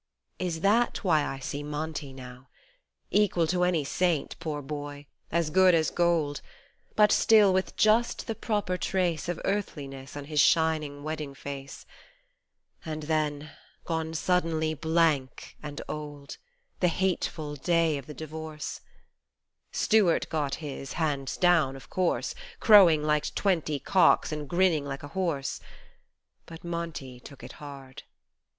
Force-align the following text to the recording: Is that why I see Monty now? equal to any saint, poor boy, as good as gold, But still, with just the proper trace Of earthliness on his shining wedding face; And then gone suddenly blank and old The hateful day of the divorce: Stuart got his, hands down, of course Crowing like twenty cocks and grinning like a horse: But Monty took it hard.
Is 0.39 0.61
that 0.61 1.03
why 1.03 1.23
I 1.23 1.37
see 1.37 1.61
Monty 1.61 2.11
now? 2.11 2.47
equal 3.11 3.45
to 3.45 3.63
any 3.63 3.83
saint, 3.83 4.35
poor 4.39 4.63
boy, 4.63 5.05
as 5.31 5.51
good 5.51 5.75
as 5.75 5.91
gold, 5.91 6.41
But 6.95 7.11
still, 7.11 7.53
with 7.53 7.75
just 7.77 8.25
the 8.25 8.33
proper 8.33 8.77
trace 8.77 9.29
Of 9.29 9.39
earthliness 9.45 10.17
on 10.17 10.25
his 10.25 10.39
shining 10.39 11.03
wedding 11.03 11.35
face; 11.35 11.85
And 12.83 13.03
then 13.03 13.51
gone 13.85 14.15
suddenly 14.15 14.73
blank 14.73 15.55
and 15.61 15.79
old 15.87 16.37
The 16.79 16.87
hateful 16.87 17.55
day 17.55 17.99
of 17.99 18.07
the 18.07 18.15
divorce: 18.15 18.81
Stuart 19.71 20.27
got 20.29 20.55
his, 20.55 20.93
hands 20.93 21.37
down, 21.37 21.75
of 21.75 21.91
course 21.91 22.33
Crowing 22.59 23.03
like 23.03 23.35
twenty 23.35 23.77
cocks 23.77 24.31
and 24.31 24.49
grinning 24.49 24.83
like 24.83 25.03
a 25.03 25.09
horse: 25.13 25.59
But 26.47 26.63
Monty 26.63 27.19
took 27.19 27.43
it 27.43 27.51
hard. 27.61 28.01